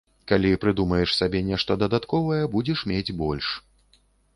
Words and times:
Калі 0.29 0.49
прыдумаеш 0.63 1.13
сабе 1.19 1.43
нешта 1.51 1.79
дадатковае, 1.85 2.43
будзеш 2.59 2.87
мець 2.95 3.09
больш. 3.25 3.57